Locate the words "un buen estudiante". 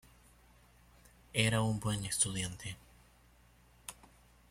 1.61-2.75